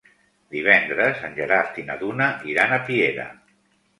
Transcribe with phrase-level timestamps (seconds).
[0.53, 3.29] Divendres en Gerard i na Duna iran a Piera.